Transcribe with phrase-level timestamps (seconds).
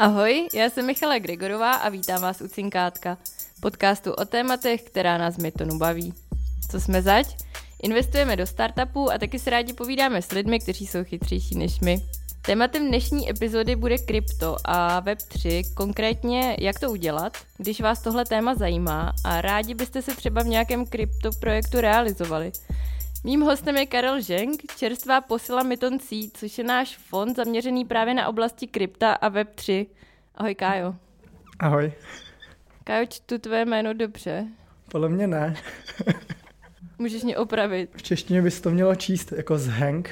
[0.00, 3.18] Ahoj, já jsem Michala Gregorová a vítám vás u Cinkátka,
[3.60, 6.14] podcastu o tématech, která nás Mytonu baví.
[6.70, 7.26] Co jsme zač?
[7.82, 12.02] Investujeme do startupů a taky se rádi povídáme s lidmi, kteří jsou chytřejší než my.
[12.42, 18.54] Tématem dnešní epizody bude krypto a Web3, konkrétně jak to udělat, když vás tohle téma
[18.54, 22.52] zajímá a rádi byste se třeba v nějakém kryptoprojektu realizovali.
[23.24, 28.14] Mým hostem je Karel Ženk, čerstvá posila Myton C, což je náš fond zaměřený právě
[28.14, 29.86] na oblasti krypta a Web3.
[30.34, 30.94] Ahoj Kájo.
[31.58, 31.92] Ahoj.
[32.84, 34.46] Kájo, čtu tvé jméno dobře?
[34.90, 35.54] Podle mě ne.
[36.98, 37.90] Můžeš mě opravit.
[37.96, 40.10] V češtině bys to mělo číst jako z Hank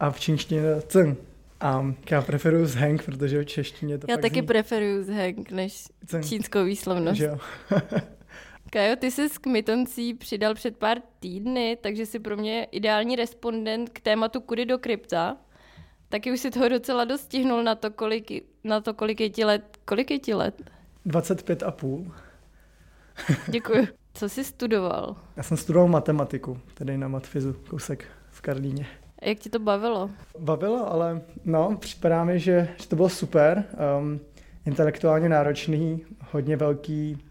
[0.00, 1.18] a v čínštině cng.
[1.60, 4.46] A já preferuju z Hank, protože v češtině to Já taky zní...
[4.46, 6.28] preferuju z Hank než Cng.
[6.28, 7.16] čínskou výslovnost.
[7.18, 7.38] Že jo.
[8.70, 13.90] Kajo, ty jsi s Kmitoncí přidal před pár týdny, takže jsi pro mě ideální respondent
[13.90, 15.36] k tématu kudy do krypta.
[16.08, 19.44] Taky už si toho docela dost stihnul na to, kolik, na to, kolik je ti
[19.44, 19.78] let.
[19.84, 20.70] Kolik je ti let?
[21.06, 22.12] 25 a půl.
[23.48, 23.88] Děkuji.
[24.14, 25.16] Co jsi studoval?
[25.36, 28.86] Já jsem studoval matematiku, tedy na matfizu, kousek v Karlíně.
[29.22, 30.10] A jak ti to bavilo?
[30.38, 33.64] Bavilo, ale no, připadá mi, že, že to bylo super.
[33.98, 34.20] Um,
[34.66, 37.27] intelektuálně náročný, hodně velký,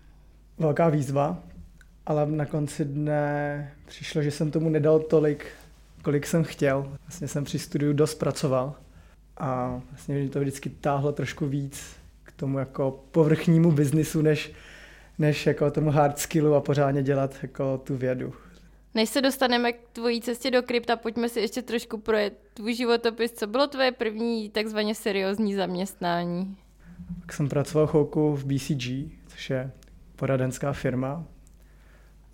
[0.59, 1.43] velká výzva,
[2.05, 5.45] ale na konci dne přišlo, že jsem tomu nedal tolik,
[6.03, 6.97] kolik jsem chtěl.
[7.01, 8.75] Vlastně jsem při studiu dost pracoval
[9.37, 14.51] a vlastně mě to vždycky táhlo trošku víc k tomu jako povrchnímu biznisu, než,
[15.19, 18.33] než jako tomu hard skillu a pořádně dělat jako tu vědu.
[18.93, 23.31] Než se dostaneme k tvojí cestě do krypta, pojďme si ještě trošku projet tvůj životopis.
[23.31, 26.57] Co bylo tvoje první takzvaně seriózní zaměstnání?
[27.21, 29.71] Pak jsem pracoval chvilku v BCG, což je
[30.17, 31.23] poradenská firma.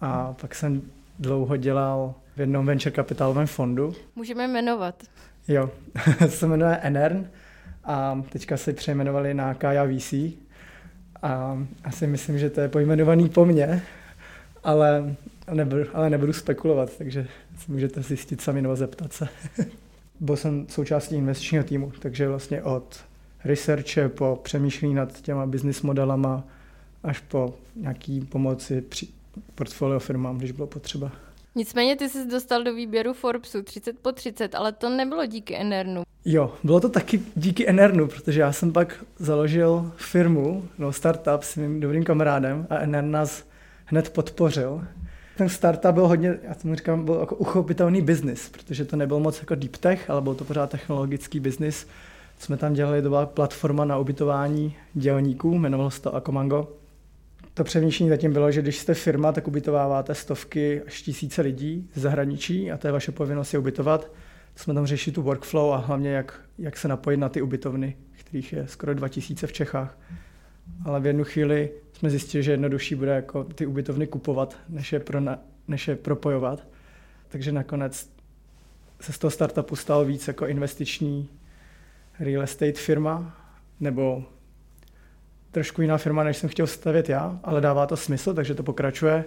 [0.01, 0.81] A pak jsem
[1.19, 3.93] dlouho dělal v jednom venture kapitálovém fondu.
[4.15, 5.03] Můžeme jmenovat.
[5.47, 5.69] Jo,
[6.27, 7.27] se jmenuje Enern
[7.83, 10.13] a teďka se přejmenovali na Kaya VC.
[11.21, 13.81] A asi myslím, že to je pojmenovaný po mně,
[14.63, 15.15] ale
[15.53, 17.27] nebudu, ale nebudu spekulovat, takže
[17.57, 19.27] si můžete zjistit sami nebo zeptat se.
[20.19, 23.05] Byl jsem součástí investičního týmu, takže vlastně od
[23.45, 26.43] researche po přemýšlení nad těma business modelama
[27.03, 29.07] až po nějaký pomoci při
[29.55, 31.11] portfolio firmám, když bylo potřeba.
[31.55, 36.03] Nicméně ty jsi dostal do výběru Forbesu 30 po 30, ale to nebylo díky Enernu.
[36.25, 41.55] Jo, bylo to taky díky Enernu, protože já jsem pak založil firmu, no startup s
[41.55, 43.43] mým dobrým kamarádem a Enern nás
[43.85, 44.83] hned podpořil.
[45.37, 49.39] Ten startup byl hodně, já tomu říkám, byl jako uchopitelný biznis, protože to nebyl moc
[49.39, 51.87] jako deep tech, ale byl to pořád technologický biznis.
[52.37, 56.82] Co jsme tam dělali, to byla platforma na ubytování dělníků, jmenovalo se to Akomango.
[57.53, 62.01] To přemýšlení zatím bylo, že když jste firma, tak ubytováváte stovky až tisíce lidí z
[62.01, 64.11] zahraničí a to je vaše povinnost je ubytovat.
[64.55, 68.53] Jsme tam řešili tu workflow a hlavně jak, jak se napojit na ty ubytovny, kterých
[68.53, 69.99] je skoro 2000 v Čechách.
[70.85, 74.99] Ale v jednu chvíli jsme zjistili, že jednodušší bude jako ty ubytovny kupovat, než je,
[74.99, 76.67] pro na, než je propojovat.
[77.27, 78.09] Takže nakonec
[79.01, 81.29] se z toho startupu stalo víc jako investiční
[82.19, 83.37] real estate firma,
[83.79, 84.25] nebo
[85.53, 89.25] trošku jiná firma, než jsem chtěl stavět já, ale dává to smysl, takže to pokračuje.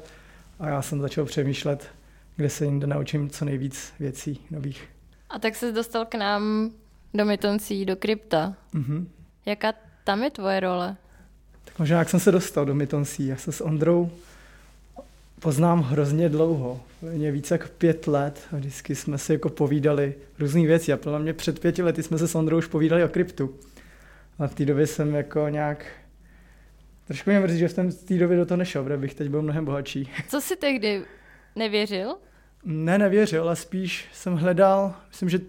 [0.60, 1.88] A já jsem začal přemýšlet,
[2.36, 4.88] kde se jinde naučím co nejvíc věcí nových.
[5.30, 6.70] A tak se dostal k nám
[7.14, 8.54] do Mytoncí, do krypta.
[8.72, 9.08] Mhm.
[9.46, 9.72] Jaká
[10.04, 10.96] tam je tvoje role?
[11.64, 13.26] Tak možná jak jsem se dostal do Mytoncí.
[13.26, 14.10] Já se s Ondrou
[15.40, 20.66] poznám hrozně dlouho, mě více jak pět let a vždycky jsme si jako povídali různé
[20.66, 23.54] věci a podle mě před pěti lety jsme se s Ondrou už povídali o kryptu.
[24.38, 25.86] A v té době jsem jako nějak
[27.06, 29.42] Trošku mě mrzí, že jsem v té době do toho nešel, protože bych teď byl
[29.42, 30.10] mnohem bohatší.
[30.28, 31.02] Co jsi tehdy
[31.56, 32.16] nevěřil?
[32.64, 35.40] Ne, nevěřil, ale spíš jsem hledal, myslím, že,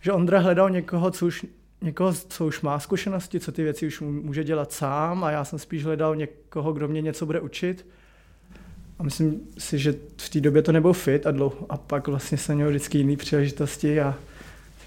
[0.00, 1.46] že Ondra hledal někoho, co už,
[1.80, 5.58] někoho, co už má zkušenosti, co ty věci už může dělat sám a já jsem
[5.58, 7.86] spíš hledal někoho, kdo mě něco bude učit.
[8.98, 12.38] A myslím si, že v té době to nebyl fit a, dlouho, a pak vlastně
[12.38, 14.14] jsem měl vždycky jiné příležitosti a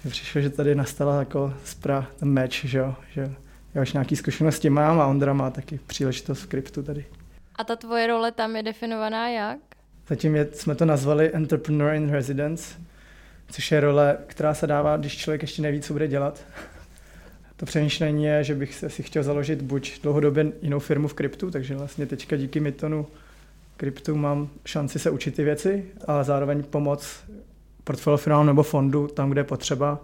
[0.08, 3.34] přišlo, že tady nastala jako spra, ten match, že jo, že
[3.76, 7.04] já už nějaké zkušenosti mám a Ondra má taky příležitost v kryptu tady.
[7.56, 9.58] A ta tvoje role tam je definovaná jak?
[10.08, 12.74] Zatím je, jsme to nazvali Entrepreneur in Residence,
[13.50, 16.44] což je role, která se dává, když člověk ještě neví, co bude dělat.
[17.56, 21.76] To přemýšlení je, že bych si chtěl založit buď dlouhodobě jinou firmu v kryptu, takže
[21.76, 23.06] vlastně teďka díky Mytonu
[23.76, 27.24] kryptu mám šanci se učit ty věci, ale zároveň pomoc
[27.84, 30.00] portfolio firmám nebo fondu tam, kde je potřeba.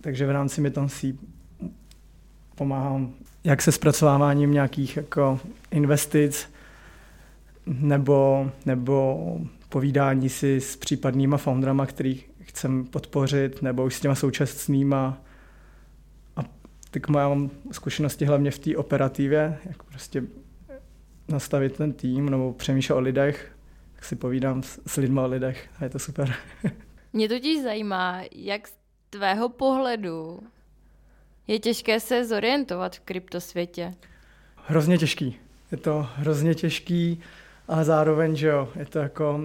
[0.00, 1.18] Takže v rámci Myton C
[2.58, 3.14] pomáhám
[3.44, 5.40] jak se zpracováváním nějakých jako
[5.70, 6.50] investic
[7.66, 9.18] nebo, nebo
[9.68, 15.18] povídání si s případnýma foundrama, který chcem podpořit, nebo už s těma současnýma
[16.36, 16.40] a
[16.90, 20.22] tak mám zkušenosti hlavně v té operativě, jak prostě
[21.28, 23.52] nastavit ten tým nebo přemýšlet o lidech,
[23.94, 26.34] tak si povídám s, s lidmi o lidech a je to super.
[27.12, 28.74] Mě totiž zajímá, jak z
[29.10, 30.40] tvého pohledu
[31.48, 33.94] je těžké se zorientovat v kryptosvětě.
[34.56, 35.36] Hrozně těžký.
[35.72, 37.20] Je to hrozně těžký
[37.68, 39.40] a zároveň, že jo, je to jako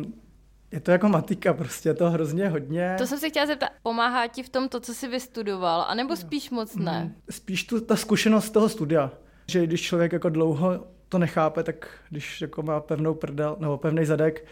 [0.72, 2.96] je to jako matika, prostě je to hrozně hodně.
[2.98, 6.50] To jsem se chtěla zeptat, pomáhá ti v tom to, co jsi vystudoval, anebo spíš
[6.50, 7.04] moc ne?
[7.04, 9.12] Mm, spíš tu, ta zkušenost toho studia,
[9.48, 14.06] že když člověk jako dlouho to nechápe, tak když jako má pevnou prdel, nebo pevný
[14.06, 14.46] zadek,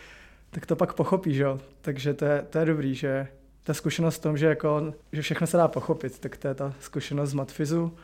[0.50, 1.60] tak to pak pochopí, že jo?
[1.82, 3.28] Takže to je, to je dobrý, že
[3.64, 6.74] ta zkušenost v tom, že, jako, že všechno se dá pochopit, tak to je ta
[6.80, 7.98] zkušenost z matfizu.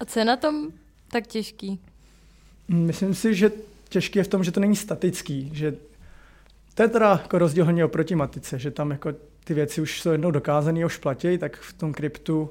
[0.00, 0.72] A co je na tom
[1.10, 1.80] tak těžký?
[2.68, 3.52] Myslím si, že
[3.88, 5.76] těžký je v tom, že to není statický, že
[6.74, 9.12] to je teda jako rozdíl hodně oproti matice, že tam jako
[9.44, 12.50] ty věci už jsou jednou dokázané už platí, tak v tom kryptu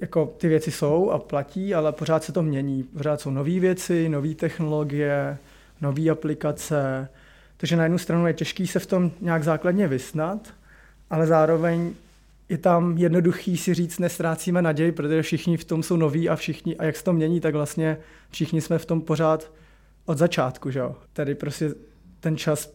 [0.00, 2.82] jako ty věci jsou a platí, ale pořád se to mění.
[2.82, 5.38] Pořád jsou nové věci, nové technologie,
[5.80, 7.08] nové aplikace.
[7.56, 10.54] Takže na jednu stranu je těžký se v tom nějak základně vysnat,
[11.10, 11.94] ale zároveň
[12.48, 16.76] je tam jednoduchý si říct, nestrácíme naději, protože všichni v tom jsou noví a všichni,
[16.76, 17.98] a jak se to mění, tak vlastně
[18.30, 19.52] všichni jsme v tom pořád
[20.06, 20.96] od začátku, že jo.
[21.12, 21.70] Tady prostě
[22.20, 22.72] ten čas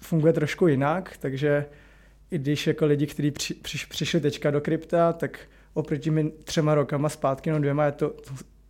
[0.00, 1.66] funguje trošku jinak, takže
[2.30, 5.38] i když jako lidi, kteří při, při, přišli teďka do krypta, tak
[5.74, 8.14] oproti mi třema rokama zpátky, no dvěma, je to,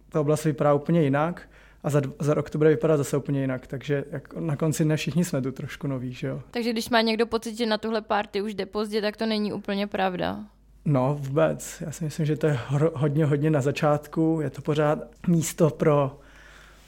[0.09, 1.49] ta oblast vypadá úplně jinak
[1.83, 3.67] a za, za rok to bude vypadat zase úplně jinak.
[3.67, 6.43] Takže jako na konci ne všichni jsme tu trošku noví, že jo.
[6.51, 9.53] Takže když má někdo pocit, že na tuhle party už jde pozdě, tak to není
[9.53, 10.45] úplně pravda.
[10.85, 11.83] No vůbec.
[11.87, 12.59] Já si myslím, že to je
[12.95, 14.39] hodně, hodně na začátku.
[14.43, 16.19] Je to pořád místo pro,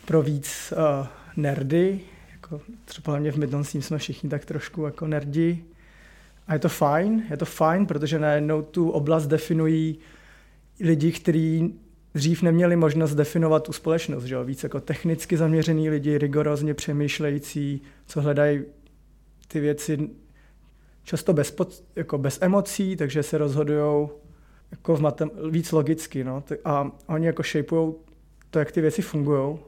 [0.05, 1.07] pro víc uh,
[1.37, 2.01] nerdy.
[2.33, 5.65] Jako třeba hlavně v Midlands jsme všichni tak trošku jako nerdi.
[6.47, 9.99] A je to fajn, je to fajn, protože najednou tu oblast definují
[10.81, 11.75] lidi, kteří
[12.15, 14.45] dřív neměli možnost definovat tu společnost, že jo?
[14.45, 18.63] víc jako technicky zaměřený lidi, rigorozně přemýšlející, co hledají
[19.49, 20.11] ty věci
[21.05, 24.09] často bez, pod, jako bez emocí, takže se rozhodují
[24.71, 26.25] jako v matem, víc logicky.
[26.25, 26.45] No?
[26.65, 27.99] A oni jako shapujou
[28.51, 29.59] to, jak ty věci fungují.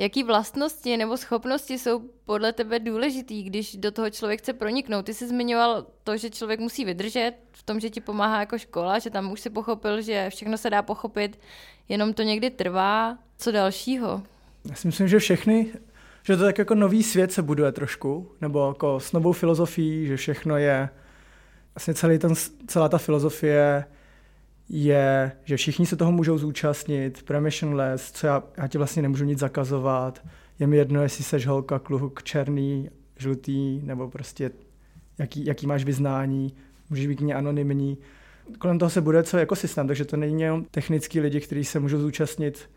[0.00, 5.06] Jaký vlastnosti nebo schopnosti jsou podle tebe důležitý, když do toho člověk chce proniknout?
[5.06, 8.98] Ty jsi zmiňoval to, že člověk musí vydržet v tom, že ti pomáhá jako škola,
[8.98, 11.40] že tam už si pochopil, že všechno se dá pochopit,
[11.88, 13.18] jenom to někdy trvá.
[13.38, 14.22] Co dalšího?
[14.68, 15.66] Já si myslím, že všechny,
[16.22, 20.16] že to tak jako nový svět se buduje trošku, nebo jako s novou filozofií, že
[20.16, 20.88] všechno je,
[21.74, 22.34] vlastně celý ten,
[22.66, 23.84] celá ta filozofie
[24.72, 29.38] je, že všichni se toho můžou zúčastnit, permissionless, co já, já ti vlastně nemůžu nic
[29.38, 30.22] zakazovat,
[30.58, 34.50] je mi jedno, jestli seš holka, kluk, černý, žlutý, nebo prostě
[35.18, 36.54] jaký, jaký máš vyznání,
[36.90, 37.98] můžeš být mě anonymní.
[38.58, 42.00] Kolem toho se bude celý ekosystém, takže to není jenom technický lidi, kteří se můžou
[42.00, 42.70] zúčastnit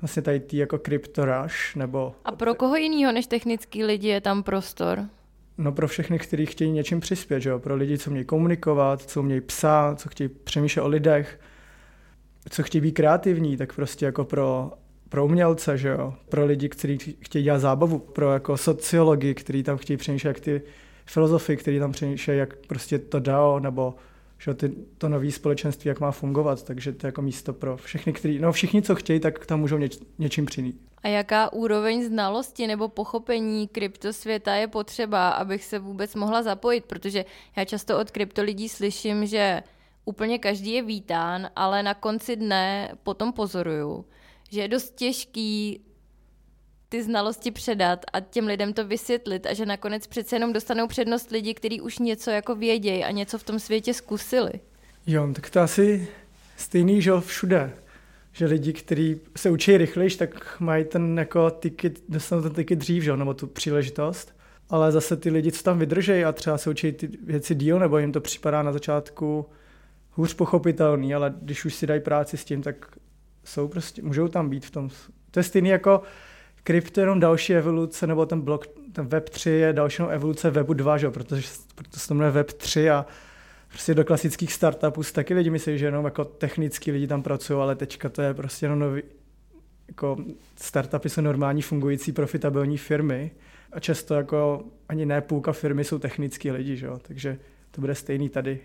[0.00, 2.14] vlastně tady tý jako kryptoráž, nebo...
[2.24, 5.04] A pro koho jiného než technický lidi je tam prostor?
[5.58, 7.58] No pro všechny, kteří chtějí něčím přispět, že jo?
[7.58, 11.40] pro lidi, co mějí komunikovat, co mějí psát, co chtějí přemýšlet o lidech,
[12.50, 14.72] co chtějí být kreativní, tak prostě jako pro,
[15.08, 16.14] pro umělce, že jo?
[16.28, 20.62] pro lidi, kteří chtějí dělat zábavu, pro jako sociologi, kteří tam chtějí přemýšlet, jak ty
[21.06, 23.94] filozofy, kteří tam přemýšlejí, jak prostě to dao, nebo
[24.38, 28.12] že ty, to nové společenství, jak má fungovat, takže to je jako místo pro všechny,
[28.12, 30.80] který, no všichni, co chtějí, tak tam můžou něč, něčím přinít.
[31.02, 36.84] A jaká úroveň znalosti nebo pochopení kryptosvěta je potřeba, abych se vůbec mohla zapojit?
[36.84, 37.24] Protože
[37.56, 39.62] já často od krypto lidí slyším, že
[40.04, 44.04] úplně každý je vítán, ale na konci dne potom pozoruju,
[44.50, 45.80] že je dost těžký
[46.88, 51.30] ty znalosti předat a těm lidem to vysvětlit a že nakonec přece jenom dostanou přednost
[51.30, 54.52] lidi, kteří už něco jako vědějí a něco v tom světě zkusili.
[55.06, 56.08] Jo, tak to asi
[56.56, 57.72] stejný, že všude
[58.36, 63.04] že lidi, kteří se učí rychlejš, tak mají ten jako ticket, dostanou ten ticket dřív,
[63.04, 63.16] že?
[63.16, 64.36] nebo tu příležitost.
[64.70, 67.98] Ale zase ty lidi, co tam vydržejí a třeba se učí ty věci díl, nebo
[67.98, 69.46] jim to připadá na začátku
[70.10, 72.86] hůř pochopitelný, ale když už si dají práci s tím, tak
[73.44, 74.90] jsou prostě, můžou tam být v tom.
[75.30, 76.02] To je stejný jako
[76.66, 80.98] krypto jenom další evoluce, nebo ten blok, ten Web 3 je další evoluce Webu 2,
[80.98, 81.10] že?
[81.10, 83.06] Protože, protože se to jmenuje Web 3 a
[83.68, 87.76] prostě do klasických startupů taky lidi myslí, že jenom jako technický lidi tam pracují, ale
[87.76, 89.02] teďka to je prostě jenom nový,
[89.88, 90.16] jako
[90.56, 93.30] startupy jsou normální fungující profitabilní firmy
[93.72, 97.38] a často jako ani ne půlka firmy jsou technický lidi, že takže
[97.70, 98.60] to bude stejný tady,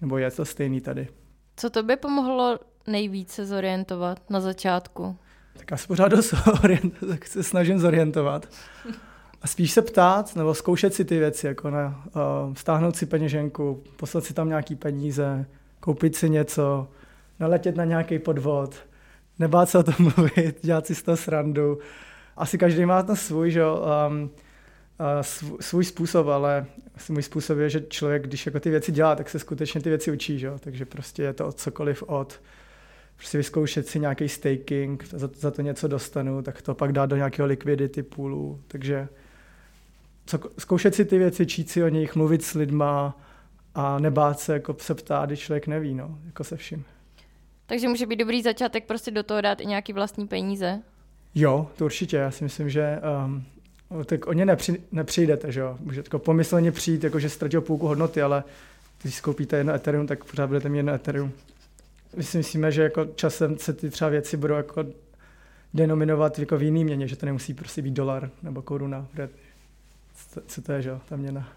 [0.00, 1.08] nebo je to stejný tady.
[1.56, 5.16] Co to by pomohlo nejvíce zorientovat na začátku?
[5.58, 6.12] Tak já se pořád
[6.64, 8.48] orient, tak se snažím zorientovat.
[9.42, 13.82] A spíš se ptát nebo zkoušet si ty věci, jako na, uh, stáhnout si peněženku,
[13.96, 15.46] poslat si tam nějaký peníze,
[15.80, 16.88] koupit si něco,
[17.40, 18.74] naletět na nějaký podvod,
[19.38, 21.78] nebát se o tom mluvit, dělat si z toho srandu.
[22.36, 26.66] Asi každý má ten svůj, že, um, uh, svůj způsob, ale
[27.08, 30.12] můj způsob je, že člověk, když jako ty věci dělá, tak se skutečně ty věci
[30.12, 30.50] učí, že?
[30.60, 32.40] takže prostě je to od cokoliv od
[33.16, 37.16] prostě vyzkoušet si nějaký staking, za, za to něco dostanu, tak to pak dát do
[37.16, 39.08] nějakého liquidity poolu, takže
[40.26, 43.20] co, zkoušet si ty věci, čít si o nich, mluvit s lidma
[43.74, 46.84] a nebát se jako se ptát, když člověk neví, no, jako se vším.
[47.66, 50.82] Takže může být dobrý začátek prostě do toho dát i nějaký vlastní peníze?
[51.34, 52.16] Jo, to určitě.
[52.16, 53.44] Já si myslím, že um,
[54.04, 55.76] tak o ně nepři, nepřijdete, že jo.
[55.80, 58.44] Můžete jako pomyslně přijít, jako že ztratil půlku hodnoty, ale
[59.02, 61.32] když si koupíte jedno Ethereum, tak pořád budete mít jedno Ethereum.
[62.16, 64.84] My si myslíme, že jako časem se ty třeba věci budou jako
[65.74, 69.08] denominovat jako v jiný měně, že to nemusí prostě být dolar nebo koruna.
[70.14, 71.48] Co, co to je, že jo, ta měna.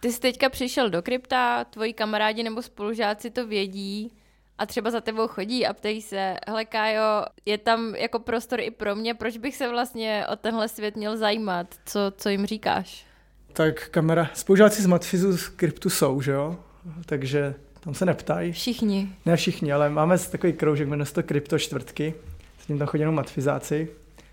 [0.00, 4.12] Ty jsi teďka přišel do krypta, tvoji kamarádi nebo spolužáci to vědí
[4.58, 8.70] a třeba za tebou chodí a ptají se, hele Kájo, je tam jako prostor i
[8.70, 13.06] pro mě, proč bych se vlastně o tenhle svět měl zajímat, co, co jim říkáš?
[13.52, 16.58] Tak kamera, spolužáci z Matfizu z kryptu jsou, že jo?
[17.06, 17.54] Takže
[17.84, 18.52] tam se neptají.
[18.52, 19.08] Všichni.
[19.26, 22.14] Ne všichni, ale máme takový kroužek, jmenuje se to krypto čtvrtky.
[22.58, 23.88] S ním tam chodí jenom matfizáci.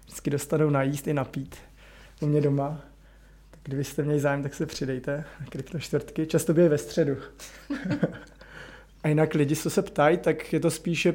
[0.06, 1.56] Vždycky dostanou najíst i napít
[2.22, 2.82] u mě doma.
[3.52, 6.28] Tak kdybyste měli zájem, tak se přidejte na krypto čtvrtky.
[6.28, 7.18] Často je ve středu.
[9.04, 11.14] A jinak lidi, co se ptají, tak je to spíše,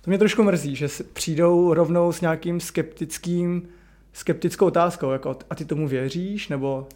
[0.00, 3.68] to mě trošku mrzí, že přijdou rovnou s nějakým skeptickým,
[4.12, 6.88] skeptickou otázkou, jako a ty tomu věříš, nebo,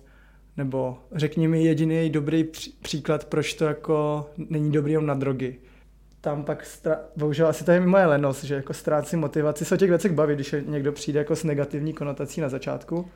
[0.59, 2.45] nebo řekni mi jediný dobrý
[2.83, 5.61] příklad, proč to jako není dobrý na drogy.
[6.21, 9.79] Tam pak, stra- bohužel asi to je moje lenost, že jako ztrácím motivaci se o
[9.79, 13.11] těch věcech bavit, když někdo přijde jako s negativní konotací na začátku.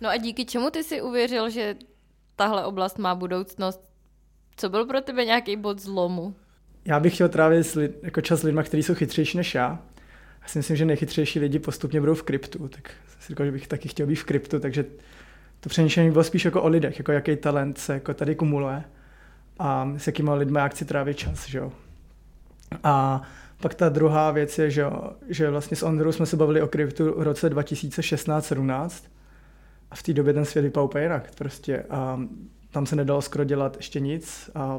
[0.00, 1.76] No a díky čemu ty si uvěřil, že
[2.36, 3.80] tahle oblast má budoucnost?
[4.56, 6.34] Co byl pro tebe nějaký bod zlomu?
[6.84, 9.78] Já bych chtěl trávit lid, jako čas s lidmi, kteří jsou chytřejší než já.
[10.42, 13.68] Já si myslím, že nejchytřejší lidi postupně budou v kryptu, tak si říkal, že bych
[13.68, 14.84] taky chtěl být v kryptu, takže
[15.60, 18.84] to přemýšlení bylo spíš jako o lidech, jako jaký talent se jako tady kumuluje
[19.58, 21.72] a s jakýma lidmi já chci trávit čas, že jo.
[22.84, 23.22] A
[23.60, 24.84] pak ta druhá věc je, že,
[25.28, 28.90] že vlastně s Ondrou jsme se bavili o kryptu v roce 2016-17
[29.90, 31.34] a v té době ten svět vypadal úplně jinak.
[31.34, 32.20] Prostě a
[32.70, 34.78] tam se nedalo skoro dělat ještě nic a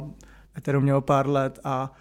[0.58, 1.94] Ethereum mělo pár let a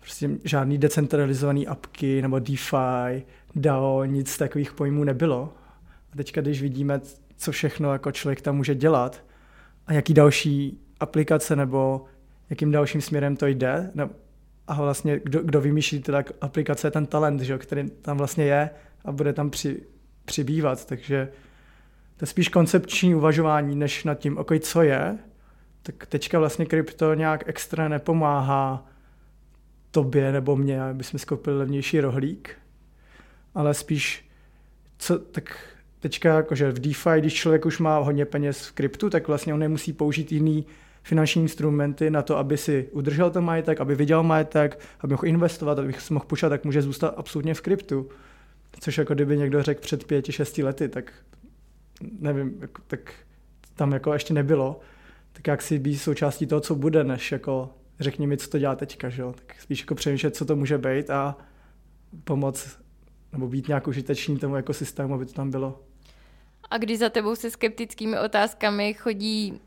[0.00, 5.52] prostě žádný decentralizovaný apky nebo DeFi, DAO, nic takových pojmů nebylo.
[6.12, 7.00] A teďka, když vidíme,
[7.36, 9.24] co všechno jako člověk tam může dělat
[9.86, 12.04] a jaký další aplikace nebo
[12.50, 14.10] jakým dalším směrem to jde, no,
[14.68, 18.70] a vlastně kdo, kdo vymýšlí teda aplikace, ten talent, že, který tam vlastně je
[19.04, 19.82] a bude tam při,
[20.24, 21.28] přibývat, takže
[22.16, 25.18] to je spíš koncepční uvažování, než nad tím, okay, co je,
[25.82, 28.86] tak teďka vlastně krypto nějak extra nepomáhá
[29.90, 32.56] tobě nebo mě, aby jsme skoupili levnější rohlík,
[33.54, 34.30] ale spíš,
[34.98, 35.58] co, tak
[36.00, 39.60] teďka jakože v DeFi, když člověk už má hodně peněz v kryptu, tak vlastně on
[39.60, 40.66] nemusí použít jiný
[41.02, 45.78] finanční instrumenty na to, aby si udržel ten majetek, aby vydělal majetek, aby mohl investovat,
[45.78, 48.08] aby se mohl počítat, tak může zůstat absolutně v kryptu.
[48.80, 51.12] Což jako kdyby někdo řekl před pěti, šesti lety, tak
[52.20, 53.12] nevím, tak
[53.74, 54.80] tam jako ještě nebylo,
[55.38, 58.76] tak jak si být součástí toho, co bude, než jako řekni mi, co to dělá
[58.76, 59.32] teďka, že jo?
[59.32, 61.36] tak spíš jako přemýšlet, co to může být a
[62.24, 62.78] pomoct
[63.32, 65.80] nebo být nějak užitečný tomu ekosystému, aby to tam bylo.
[66.70, 69.60] A když za tebou se skeptickými otázkami chodí,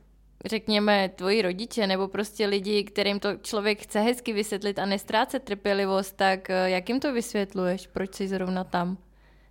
[0.45, 6.17] řekněme, tvoji rodiče nebo prostě lidi, kterým to člověk chce hezky vysvětlit a nestrácet trpělivost,
[6.17, 7.87] tak eh, jak jim to vysvětluješ?
[7.87, 8.97] Proč jsi zrovna tam?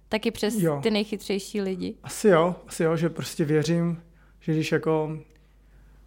[0.08, 0.80] Taky přes jo.
[0.82, 1.94] ty nejchytřejší lidi.
[2.02, 4.02] Asi jo, asi jo, že prostě věřím,
[4.40, 5.18] že když jako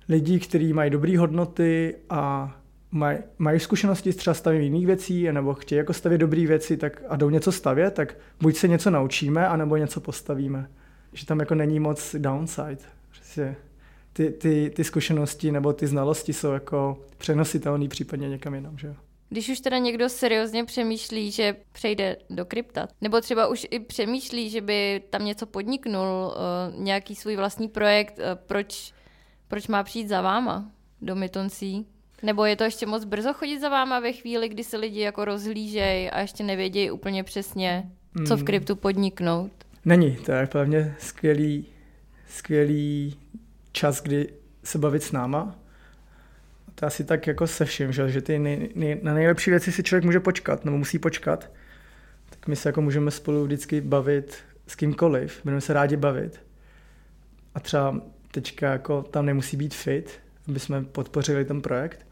[0.10, 2.56] lidi, kteří mají dobré hodnoty a
[2.92, 7.02] maj, mají zkušenosti s třeba stavím jiných věcí, nebo chtějí jako stavět dobré věci tak
[7.10, 10.70] a jdou něco stavět, tak buď se něco naučíme, anebo něco postavíme.
[11.14, 12.78] Že tam jako není moc downside.
[13.10, 13.56] Prostě
[14.14, 18.78] ty, ty, ty zkušenosti nebo ty znalosti jsou jako přenositelné případně někam jinam.
[18.78, 18.96] Že?
[19.30, 24.50] Když už teda někdo seriózně přemýšlí, že přejde do krypta, nebo třeba už i přemýšlí,
[24.50, 28.94] že by tam něco podniknul, uh, nějaký svůj vlastní projekt, uh, proč,
[29.48, 30.72] proč má přijít za váma
[31.02, 31.86] do Mytoncí?
[32.24, 35.26] Nebo je to ještě moc brzo chodit za váma ve chvíli, kdy se lidi jako
[35.26, 37.92] rozhlížejí a ještě nevědějí úplně přesně,
[38.28, 38.46] co v hmm.
[38.46, 39.52] kryptu podniknout?
[39.86, 41.66] Není, to je pevně skvělý,
[42.30, 43.20] skvělý
[43.72, 44.34] čas, kdy
[44.64, 45.56] se bavit s náma
[46.76, 49.72] to je asi tak jako se vším, že, že ty nej, nej, na nejlepší věci
[49.72, 51.52] si člověk může počkat, nebo musí počkat.
[52.30, 54.36] Tak my se jako můžeme spolu vždycky bavit
[54.68, 56.42] s kýmkoliv, budeme se rádi bavit.
[57.56, 58.02] A třeba
[58.34, 62.06] teďka jako tam nemusí být fit, aby jsme podpořili ten projekt,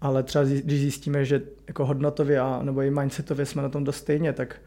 [0.00, 3.96] ale třeba když zjistíme, že jako hodnotově a, nebo i mindsetově jsme na tom dost
[3.96, 4.60] stejně, tak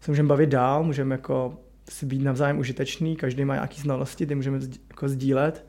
[0.00, 1.60] se můžeme bavit dál, můžeme jako
[1.90, 5.66] si být navzájem užitečný, každý má nějaké znalosti, ty můžeme jako sdílet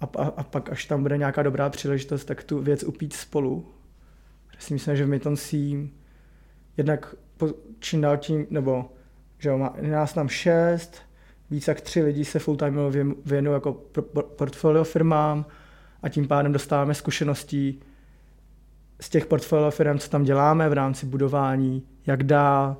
[0.00, 3.66] a, a, a pak až tam bude nějaká dobrá příležitost, tak tu věc upít spolu.
[4.58, 5.90] Si myslím, že v Myton si
[6.76, 7.14] jednak
[7.78, 8.92] čím dál tím, nebo
[9.38, 11.02] že má, nás tam šest,
[11.52, 12.76] víc jak tři lidi se full time
[13.24, 13.72] věnují jako
[14.36, 15.46] portfolio firmám
[16.02, 17.80] a tím pádem dostáváme zkušeností
[19.00, 22.76] z těch portfolio firm, co tam děláme v rámci budování, jak dá,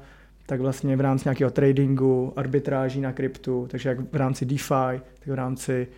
[0.46, 5.26] tak vlastně v rámci nějakého tradingu, arbitráží na kryptu, takže jak v rámci DeFi, tak
[5.26, 5.88] v rámci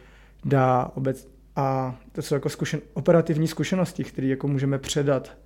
[0.44, 1.28] dá obec.
[1.56, 5.36] A to jsou jako zkušen, operativní zkušenosti, které jako můžeme předat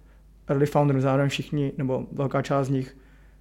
[0.48, 2.96] early founderům, zároveň všichni, nebo velká část z nich,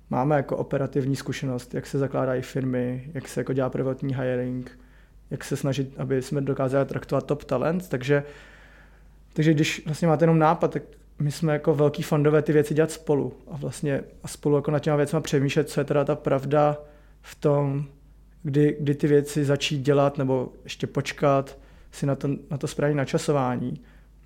[0.10, 4.80] máme jako operativní zkušenost, jak se zakládají firmy, jak se jako dělá prvotní hiring,
[5.30, 8.24] jak se snažit, aby jsme dokázali traktovat top talent, takže,
[9.34, 10.84] takže když vlastně máte jenom nápad, tak
[11.20, 14.80] my jsme jako velký fandové ty věci dělat spolu a vlastně a spolu jako na
[14.80, 16.78] těma věcma přemýšlet, co je teda ta pravda
[17.22, 17.86] v tom,
[18.44, 21.58] kdy, kdy ty věci začít dělat nebo ještě počkat
[21.92, 23.82] si na to, na to správné načasování.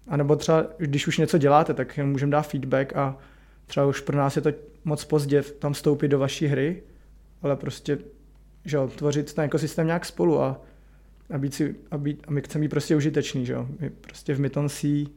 [0.08, 3.18] A nebo třeba, když už něco děláte, tak můžeme dát feedback a
[3.66, 4.52] třeba už pro nás je to
[4.86, 6.84] moc pozdě tam vstoupit do vaší hry,
[7.42, 7.98] ale prostě
[8.66, 10.62] že jo, tvořit ten ekosystém nějak spolu a,
[11.34, 13.46] a, být si, a, být, a my chceme být prostě užiteční.
[13.46, 13.68] Že jo.
[13.80, 15.08] My prostě v Myton si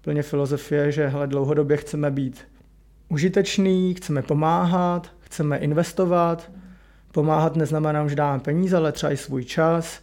[0.00, 2.48] plně filozofie, že hele, dlouhodobě chceme být
[3.08, 6.52] užiteční, chceme pomáhat, chceme investovat.
[7.12, 10.00] Pomáhat neznamená, že dáme peníze, ale třeba i svůj čas.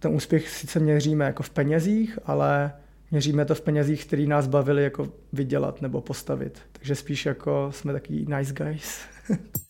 [0.00, 2.72] Ten úspěch sice měříme jako v penězích, ale
[3.10, 6.62] měříme to v penězích, který nás bavili jako vydělat nebo postavit.
[6.72, 9.00] Takže spíš jako jsme takový nice guys.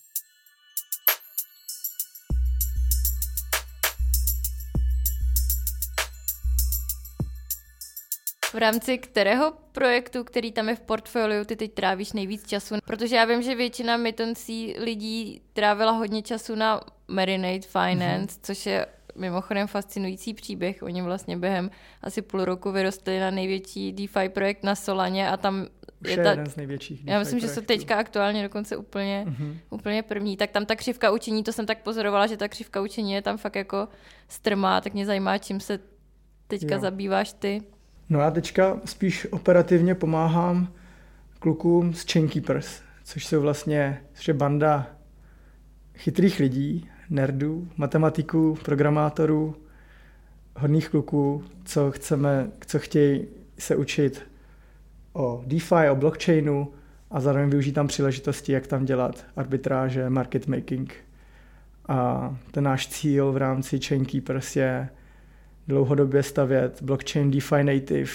[8.53, 12.75] V rámci kterého projektu, který tam je v portfoliu, ty teď trávíš nejvíc času?
[12.87, 18.41] Protože já vím, že většina mytoncí lidí trávila hodně času na Marinade Finance, mm-hmm.
[18.43, 18.87] což je
[19.19, 20.83] mimochodem fascinující příběh.
[20.83, 21.71] Oni vlastně během
[22.03, 25.67] asi půl roku vyrostli na největší DeFi projekt na Solaně a tam
[26.03, 27.55] Už je, je ta, jeden z největších Já myslím, projektů.
[27.55, 29.57] že jsou teďka aktuálně dokonce úplně, mm-hmm.
[29.71, 30.37] úplně první.
[30.37, 33.37] Tak tam ta křivka učení, to jsem tak pozorovala, že ta křivka učení je tam
[33.37, 33.89] fakt jako
[34.29, 35.79] strmá, tak mě zajímá, čím se
[36.47, 36.81] teďka jo.
[36.81, 37.63] zabýváš ty.
[38.09, 40.73] No já teďka spíš operativně pomáhám
[41.39, 44.87] klukům z Chainkeepers, což jsou vlastně což je banda
[45.95, 49.57] chytrých lidí, nerdů, matematiků, programátorů,
[50.57, 53.27] hodných kluků, co chceme, co chtějí
[53.59, 54.23] se učit
[55.13, 56.73] o DeFi, o blockchainu
[57.11, 60.95] a zároveň využít tam příležitosti, jak tam dělat arbitráže, market making.
[61.89, 64.89] A ten náš cíl v rámci Chainkeepers je
[65.69, 68.11] dlouhodobě stavět blockchain DeFi native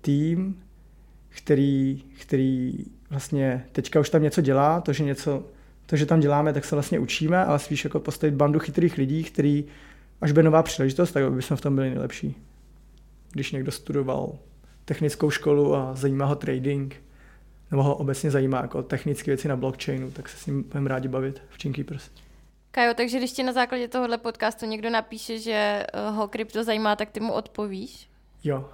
[0.00, 0.62] tým,
[1.28, 2.72] který, který
[3.10, 5.44] vlastně teďka už tam něco dělá, to, že něco,
[5.90, 9.24] to, že tam děláme, tak se vlastně učíme, ale spíš jako postavit bandu chytrých lidí,
[9.24, 9.64] který,
[10.20, 12.36] až bude nová příležitost, tak bychom v tom byli nejlepší.
[13.32, 14.38] Když někdo studoval
[14.84, 17.02] technickou školu a zajímá ho trading,
[17.70, 21.08] nebo ho obecně zajímá jako technické věci na blockchainu, tak se s ním budeme rádi
[21.08, 22.10] bavit v Chinkeepers.
[22.70, 26.96] Kajo, takže když ti na základě tohohle podcastu někdo napíše, že eh, ho krypto zajímá,
[26.96, 28.08] tak ty mu odpovíš?
[28.44, 28.70] Jo.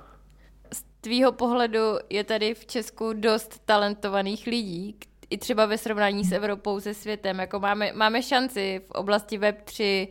[0.72, 4.96] Z tvýho pohledu je tady v Česku dost talentovaných lidí,
[5.30, 7.38] i třeba ve srovnání s Evropou, se světem.
[7.38, 10.08] Jako máme, máme šanci v oblasti Web3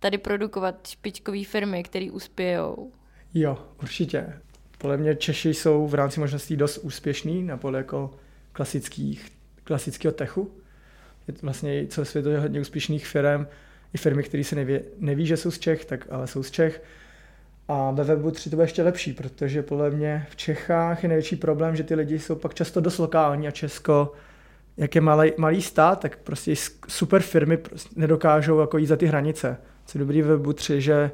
[0.00, 2.92] tady produkovat špičkové firmy, které uspějou.
[3.34, 4.32] Jo, určitě.
[4.78, 8.10] Podle mě Češi jsou v rámci možností dost úspěšní na poli jako
[8.52, 9.32] klasických,
[9.64, 10.50] klasického techu
[11.28, 13.46] je vlastně celosvětově hodně úspěšných firm,
[13.94, 16.82] i firmy, které se neví, neví, že jsou z Čech, tak ale jsou z Čech.
[17.68, 21.36] A ve webu 3 to bude ještě lepší, protože podle mě v Čechách je největší
[21.36, 24.12] problém, že ty lidi jsou pak často dost lokální a Česko,
[24.78, 26.54] jak je malý, malý stát, tak prostě
[26.88, 29.56] super firmy prostě nedokážou jako jít za ty hranice.
[29.86, 31.10] Co je dobrý ve webu 3, že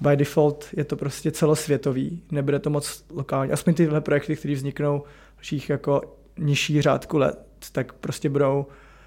[0.00, 3.52] by default je to prostě celosvětový, nebude to moc lokální.
[3.52, 5.02] Aspoň tyhle projekty, které vzniknou
[5.36, 6.02] v jako
[6.38, 8.66] nižší řádku let, tak prostě budou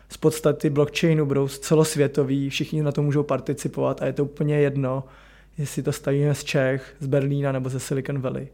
[0.09, 5.03] z podstaty blockchainu budou celosvětový, všichni na to můžou participovat a je to úplně jedno,
[5.57, 8.47] jestli to stavíme z Čech, z Berlína nebo ze Silicon Valley.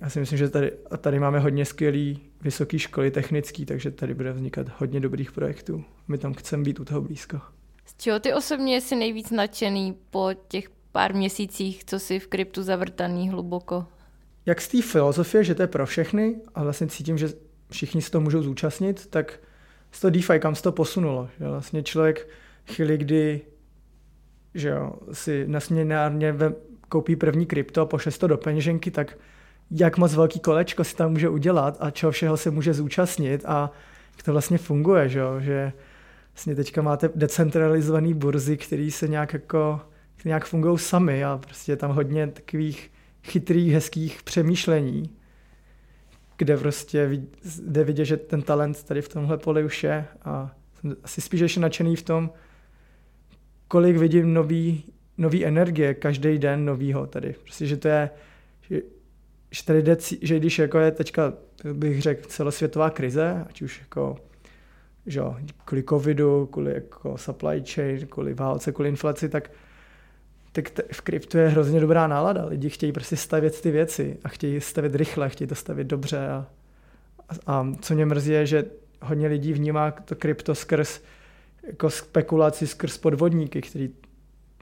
[0.00, 4.14] Já si myslím, že tady, a tady máme hodně skvělý vysoké školy technický, takže tady
[4.14, 5.84] bude vznikat hodně dobrých projektů.
[6.08, 7.40] My tam chceme být u toho blízko.
[7.84, 12.62] Z čeho ty osobně jsi nejvíc nadšený po těch pár měsících, co jsi v kryptu
[12.62, 13.86] zavrtaný hluboko?
[14.48, 17.28] jak z té filozofie, že to je pro všechny a vlastně cítím, že
[17.70, 19.40] všichni se to můžou zúčastnit, tak
[19.92, 21.28] z toho DeFi, kam se to posunulo.
[21.38, 22.28] Že vlastně člověk
[22.66, 23.40] chvíli, kdy
[24.54, 26.34] že jo, si nasměnárně
[26.88, 29.18] koupí první krypto a pošle to do peněženky, tak
[29.70, 33.70] jak moc velký kolečko si tam může udělat a čeho všeho se může zúčastnit a
[34.16, 35.72] jak to vlastně funguje, že, že
[36.34, 39.80] vlastně teďka máte decentralizované burzy, které se nějak jako
[40.24, 42.90] nějak fungují sami a prostě je tam hodně takových
[43.24, 45.10] chytrých, hezkých přemýšlení,
[46.36, 47.10] kde prostě
[47.62, 51.40] jde vidět, že ten talent tady v tomhle poli už je a jsem asi spíš
[51.40, 52.30] ještě nadšený v tom,
[53.68, 54.84] kolik vidím nový,
[55.18, 57.34] nový energie každý den novýho tady.
[57.42, 58.10] Prostě, že to je,
[58.70, 58.80] že,
[59.50, 61.32] že tady jde, že když jako je teďka,
[61.72, 64.16] bych řekl, celosvětová krize, ať už jako
[65.06, 65.22] že
[65.64, 69.50] kvůli covidu, kvůli jako supply chain, kvůli válce, kvůli inflaci, tak,
[70.52, 72.44] tak v kryptu je hrozně dobrá nálada.
[72.44, 76.28] Lidi chtějí prostě stavět ty věci a chtějí stavět rychle, chtějí to stavět dobře.
[76.28, 76.46] A,
[77.28, 78.64] a, a co mě mrzí je, že
[79.02, 81.00] hodně lidí vnímá to krypto skrz
[81.66, 83.90] jako spekulaci skrz podvodníky, který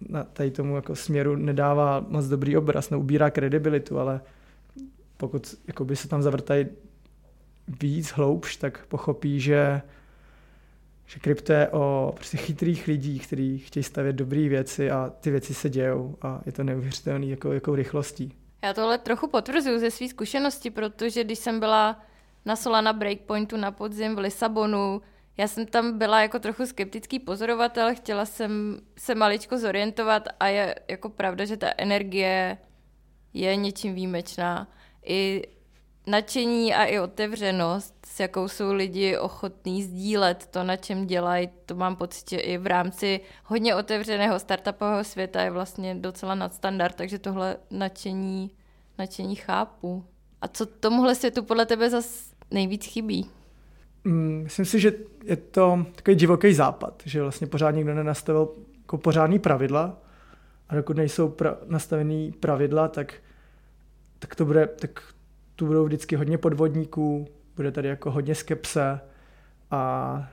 [0.09, 4.20] na tady tomu jako směru nedává moc dobrý obraz, neubírá kredibilitu, ale
[5.16, 6.66] pokud by se tam zavrtají
[7.81, 9.83] víc hloubš, tak pochopí, že,
[11.07, 15.55] že krypto je o prostě chytrých lidí, kteří chtějí stavět dobré věci a ty věci
[15.55, 18.35] se dějou a je to neuvěřitelné jako, jako rychlostí.
[18.62, 22.02] Já tohle trochu potvrzuju ze své zkušenosti, protože když jsem byla
[22.44, 25.02] na Solana Breakpointu na podzim v Lisabonu,
[25.37, 30.74] já jsem tam byla jako trochu skeptický pozorovatel, chtěla jsem se maličko zorientovat a je
[30.88, 32.59] jako pravda, že ta energie
[33.35, 34.68] je něčím výjimečná.
[35.07, 35.42] I
[36.07, 41.75] nadšení a i otevřenost, s jakou jsou lidi ochotní sdílet to, na čem dělají, to
[41.75, 47.19] mám pocit, že i v rámci hodně otevřeného startupového světa je vlastně docela nadstandard, takže
[47.19, 48.51] tohle nadšení,
[48.99, 50.05] nadšení chápu.
[50.42, 53.31] A co tomuhle světu podle tebe zas nejvíc chybí?
[54.05, 54.92] Mm, myslím si, že
[55.25, 59.99] je to takový divoký západ, že vlastně pořád nikdo nenastavil jako pořádný pravidla
[60.69, 63.14] a dokud nejsou pra- nastavený pravidla, tak,
[64.26, 65.02] tak, to bude, tak
[65.56, 69.00] tu budou vždycky hodně podvodníků, bude tady jako hodně skepse,
[69.70, 70.28] a,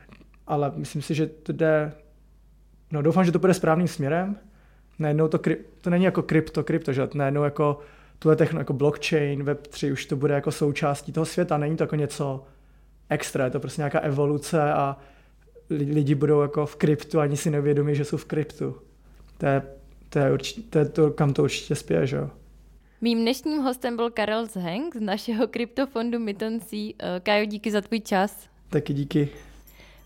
[0.48, 1.94] ale myslím si, že to jde,
[2.92, 4.36] no doufám, že to bude správným směrem,
[5.00, 5.40] najednou to,
[5.82, 7.80] to není jako krypto, krypto, že najednou jako
[8.20, 11.96] tuhle techno, jako blockchain, Web3 už to bude jako součástí toho světa, není to jako
[11.96, 12.44] něco
[13.10, 14.98] extra, je to prostě nějaká evoluce a
[15.70, 18.76] lidi budou jako v kryptu, ani si nevědomí, že jsou v kryptu.
[19.38, 19.62] To je,
[20.10, 22.30] to je, určitě, to, je to, kam to určitě spěje, že jo.
[23.04, 26.96] Mým dnešním hostem byl Karel Zheng z našeho kryptofondu Mytoncí.
[27.00, 28.48] Eh, Kajo, díky za tvůj čas.
[28.70, 29.30] Taky díky.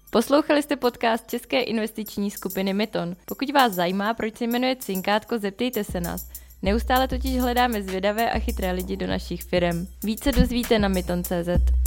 [0.10, 3.16] Poslouchali jste podcast České investiční skupiny Myton.
[3.26, 6.30] Pokud vás zajímá, proč se jmenuje Cinkátko, zeptejte se nás.
[6.62, 9.88] Neustále totiž hledáme zvědavé a chytré lidi do našich firm.
[10.04, 11.87] Více dozvíte na myton.cz.